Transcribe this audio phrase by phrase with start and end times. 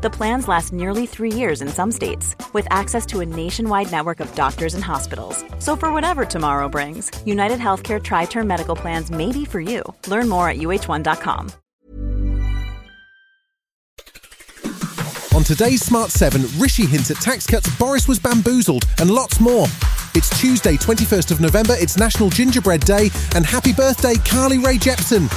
[0.00, 4.20] The plans last nearly three years in some states, with access to a nationwide network
[4.20, 5.44] of doctors and hospitals.
[5.58, 9.82] So, for whatever tomorrow brings, United Healthcare Tri Term Medical Plans may be for you.
[10.06, 11.50] Learn more at uh1.com.
[15.34, 19.66] On today's Smart 7, Rishi hints at tax cuts, Boris was bamboozled, and lots more.
[20.14, 25.28] It's Tuesday, 21st of November, it's National Gingerbread Day, and happy birthday, Carly Rae Jepsen.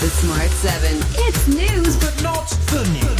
[0.00, 0.98] The Smart 7.
[1.26, 3.17] It's news, but not the news.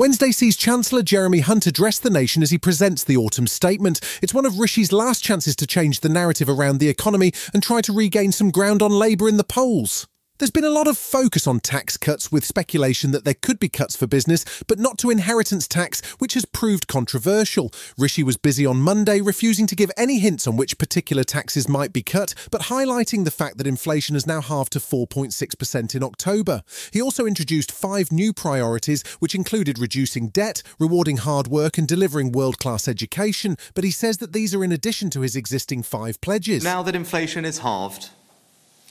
[0.00, 4.00] Wednesday sees Chancellor Jeremy Hunt address the nation as he presents the autumn statement.
[4.22, 7.82] It's one of Rishi's last chances to change the narrative around the economy and try
[7.82, 10.08] to regain some ground on Labour in the polls.
[10.40, 13.68] There's been a lot of focus on tax cuts with speculation that there could be
[13.68, 17.70] cuts for business, but not to inheritance tax, which has proved controversial.
[17.98, 21.92] Rishi was busy on Monday, refusing to give any hints on which particular taxes might
[21.92, 26.62] be cut, but highlighting the fact that inflation has now halved to 4.6% in October.
[26.90, 32.32] He also introduced five new priorities, which included reducing debt, rewarding hard work, and delivering
[32.32, 33.58] world class education.
[33.74, 36.64] But he says that these are in addition to his existing five pledges.
[36.64, 38.08] Now that inflation is halved,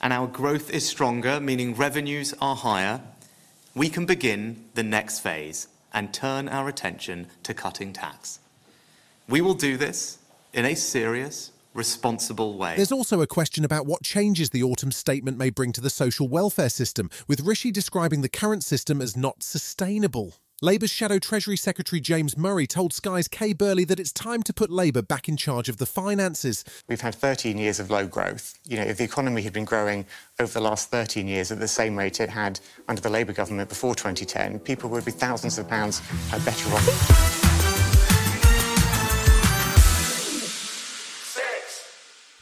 [0.01, 3.01] and our growth is stronger, meaning revenues are higher,
[3.75, 8.39] we can begin the next phase and turn our attention to cutting tax.
[9.27, 10.19] We will do this
[10.53, 12.75] in a serious, responsible way.
[12.75, 16.27] There's also a question about what changes the autumn statement may bring to the social
[16.27, 20.35] welfare system, with Rishi describing the current system as not sustainable.
[20.61, 24.69] Labour's Shadow Treasury Secretary James Murray told Sky's Kay Burley that it's time to put
[24.69, 26.65] Labour back in charge of the finances.
[26.89, 28.59] We've had 13 years of low growth.
[28.65, 30.05] You know, if the economy had been growing
[30.37, 33.69] over the last 13 years at the same rate it had under the Labour government
[33.69, 36.01] before 2010, people would be thousands of pounds
[36.33, 37.39] uh, better off.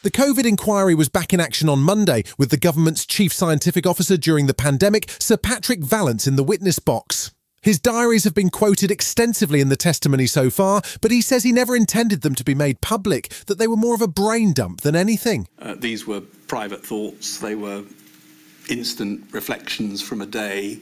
[0.01, 4.17] The COVID inquiry was back in action on Monday with the government's chief scientific officer
[4.17, 7.31] during the pandemic, Sir Patrick Vallance, in the witness box.
[7.61, 11.51] His diaries have been quoted extensively in the testimony so far, but he says he
[11.51, 14.81] never intended them to be made public, that they were more of a brain dump
[14.81, 15.47] than anything.
[15.59, 17.83] Uh, these were private thoughts, they were
[18.69, 20.79] instant reflections from a day.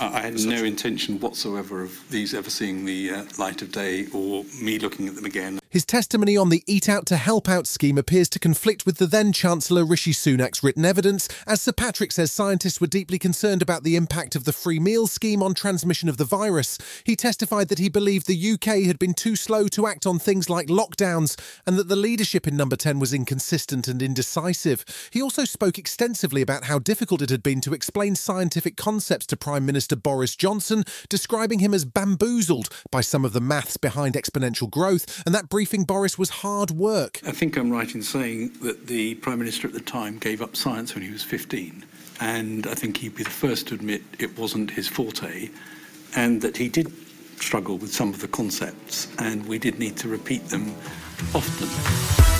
[0.00, 4.06] Uh, I had no intention whatsoever of these ever seeing the uh, light of day
[4.12, 5.60] or me looking at them again.
[5.74, 9.08] His testimony on the Eat Out to Help Out scheme appears to conflict with the
[9.08, 13.82] then Chancellor Rishi Sunak's written evidence, as Sir Patrick says scientists were deeply concerned about
[13.82, 16.78] the impact of the free meal scheme on transmission of the virus.
[17.02, 20.48] He testified that he believed the UK had been too slow to act on things
[20.48, 21.36] like lockdowns
[21.66, 24.84] and that the leadership in Number 10 was inconsistent and indecisive.
[25.10, 29.36] He also spoke extensively about how difficult it had been to explain scientific concepts to
[29.36, 34.70] Prime Minister Boris Johnson, describing him as bamboozled by some of the maths behind exponential
[34.70, 37.20] growth, and that briefing Boris was hard work.
[37.26, 40.56] I think I'm right in saying that the Prime Minister at the time gave up
[40.56, 41.86] science when he was 15.
[42.20, 45.48] And I think he'd be the first to admit it wasn't his forte
[46.14, 46.92] and that he did
[47.40, 50.74] struggle with some of the concepts and we did need to repeat them
[51.34, 52.33] often.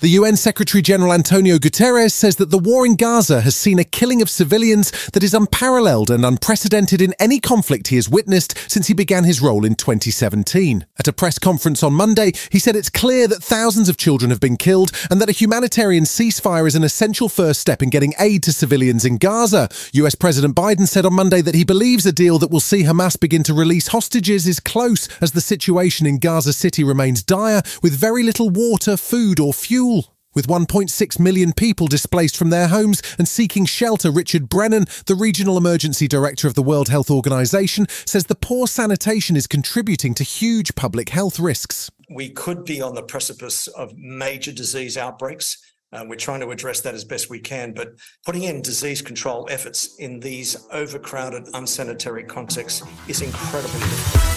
[0.00, 3.84] The UN Secretary General Antonio Guterres says that the war in Gaza has seen a
[3.84, 8.86] killing of civilians that is unparalleled and unprecedented in any conflict he has witnessed since
[8.86, 10.86] he began his role in 2017.
[11.00, 14.38] At a press conference on Monday, he said it's clear that thousands of children have
[14.38, 18.44] been killed and that a humanitarian ceasefire is an essential first step in getting aid
[18.44, 19.68] to civilians in Gaza.
[19.94, 23.18] US President Biden said on Monday that he believes a deal that will see Hamas
[23.18, 27.98] begin to release hostages is close as the situation in Gaza City remains dire with
[27.98, 29.87] very little water, food, or fuel
[30.34, 35.56] with 1.6 million people displaced from their homes and seeking shelter, Richard Brennan, the regional
[35.56, 40.74] emergency director of the World Health Organization, says the poor sanitation is contributing to huge
[40.74, 41.90] public health risks.
[42.10, 45.58] We could be on the precipice of major disease outbreaks.
[45.92, 47.94] Uh, we're trying to address that as best we can, but
[48.26, 54.27] putting in disease control efforts in these overcrowded, unsanitary contexts is incredibly difficult.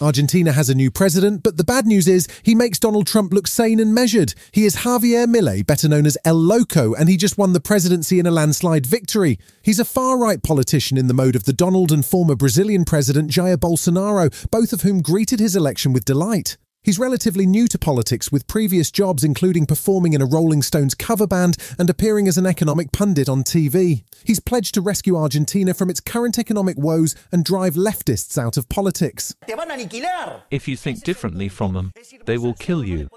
[0.00, 3.46] Argentina has a new president, but the bad news is he makes Donald Trump look
[3.46, 4.34] sane and measured.
[4.50, 8.18] He is Javier Milei, better known as El Loco, and he just won the presidency
[8.18, 9.38] in a landslide victory.
[9.62, 13.30] He's a far right politician in the mode of the Donald and former Brazilian president
[13.30, 16.56] Jair Bolsonaro, both of whom greeted his election with delight.
[16.84, 21.26] He's relatively new to politics, with previous jobs including performing in a Rolling Stones cover
[21.26, 24.04] band and appearing as an economic pundit on TV.
[24.22, 28.68] He's pledged to rescue Argentina from its current economic woes and drive leftists out of
[28.68, 29.34] politics.
[30.50, 31.92] If you think differently from them,
[32.26, 33.08] they will kill you.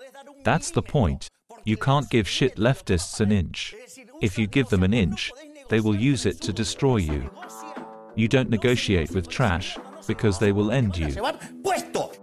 [0.46, 1.28] That's the point.
[1.66, 3.76] You can't give shit leftists an inch.
[4.22, 5.30] If you give them an inch,
[5.68, 7.30] they will use it to destroy you.
[8.16, 11.12] You don't negotiate with trash, because they will end you.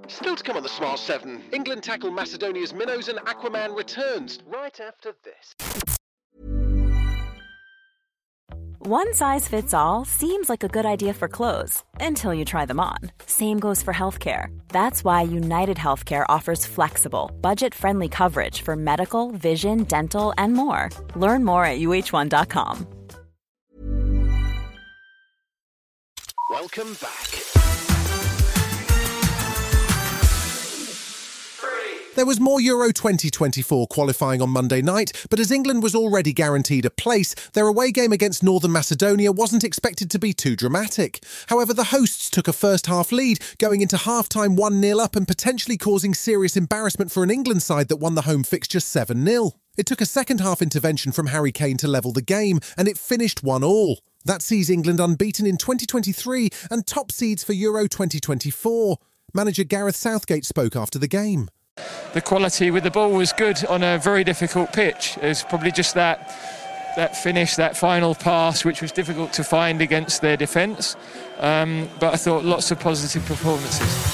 [0.08, 1.42] Still to come on the Smart 7.
[1.52, 5.54] England tackle Macedonia's Minnows and Aquaman returns right after this.
[8.86, 12.78] One size fits all seems like a good idea for clothes until you try them
[12.78, 12.98] on.
[13.24, 14.48] Same goes for healthcare.
[14.68, 20.90] That's why United Healthcare offers flexible, budget friendly coverage for medical, vision, dental, and more.
[21.16, 22.86] Learn more at uh1.com.
[26.50, 27.33] Welcome back.
[32.14, 36.84] There was more Euro 2024 qualifying on Monday night, but as England was already guaranteed
[36.84, 41.24] a place, their away game against Northern Macedonia wasn't expected to be too dramatic.
[41.48, 45.16] However, the hosts took a first half lead, going into half time 1 0 up
[45.16, 49.26] and potentially causing serious embarrassment for an England side that won the home fixture 7
[49.26, 49.50] 0.
[49.76, 52.96] It took a second half intervention from Harry Kane to level the game, and it
[52.96, 53.98] finished 1 all.
[54.24, 58.98] That sees England unbeaten in 2023 and top seeds for Euro 2024.
[59.34, 61.48] Manager Gareth Southgate spoke after the game.
[62.14, 65.18] The quality with the ball was good on a very difficult pitch.
[65.20, 66.32] It was probably just that
[66.94, 70.94] that finish, that final pass, which was difficult to find against their defence.
[71.38, 74.13] Um, but I thought lots of positive performances.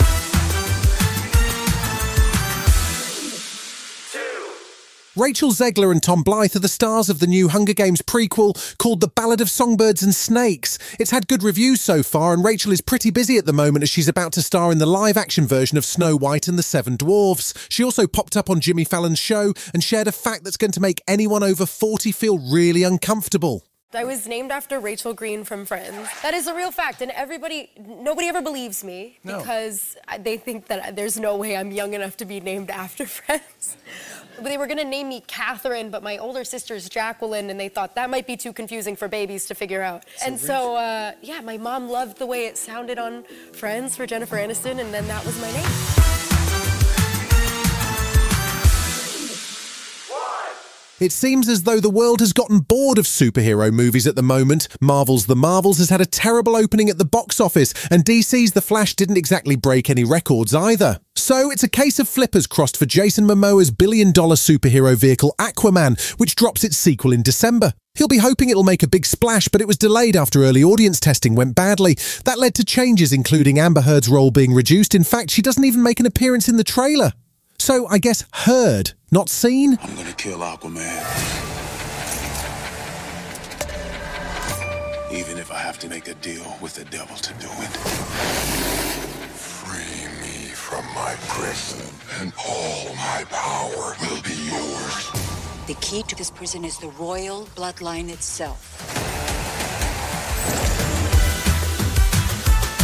[5.20, 9.02] Rachel Zegler and Tom Blyth are the stars of the new Hunger Games prequel called
[9.02, 10.78] The Ballad of Songbirds and Snakes.
[10.98, 13.90] It's had good reviews so far, and Rachel is pretty busy at the moment as
[13.90, 16.96] she's about to star in the live action version of Snow White and the Seven
[16.96, 17.52] Dwarfs.
[17.68, 20.80] She also popped up on Jimmy Fallon's show and shared a fact that's going to
[20.80, 23.66] make anyone over 40 feel really uncomfortable.
[23.92, 26.08] I was named after Rachel Green from Friends.
[26.22, 29.38] That is a real fact, and everybody, nobody ever believes me No.
[29.38, 33.76] because they think that there's no way I'm young enough to be named after Friends.
[34.36, 37.96] But they were gonna name me Catherine, but my older sister's Jacqueline, and they thought
[37.96, 40.04] that might be too confusing for babies to figure out.
[40.24, 44.36] and so, uh, yeah, my mom loved the way it sounded on Friends for Jennifer
[44.36, 45.66] Aniston, and then that was my name.
[51.00, 54.68] It seems as though the world has gotten bored of superhero movies at the moment.
[54.82, 58.60] Marvel's The Marvels has had a terrible opening at the box office, and DC's The
[58.60, 61.00] Flash didn't exactly break any records either.
[61.16, 65.98] So it's a case of flippers crossed for Jason Momoa's billion dollar superhero vehicle Aquaman,
[66.18, 67.72] which drops its sequel in December.
[67.94, 71.00] He'll be hoping it'll make a big splash, but it was delayed after early audience
[71.00, 71.94] testing went badly.
[72.26, 74.94] That led to changes, including Amber Heard's role being reduced.
[74.94, 77.14] In fact, she doesn't even make an appearance in the trailer.
[77.58, 79.76] So I guess heard, not seen.
[79.82, 81.04] I'm gonna kill Aquaman.
[85.12, 87.76] Even if I have to make a deal with the devil to do it.
[89.34, 91.84] Free me from my prison,
[92.20, 95.10] and all my power will be yours.
[95.66, 98.76] The key to this prison is the royal bloodline itself.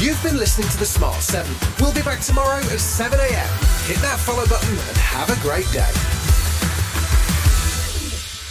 [0.00, 1.50] You've been listening to The Smart 7.
[1.80, 3.48] We'll be back tomorrow at 7 a.m.
[3.86, 6.15] Hit that follow button and have a great day.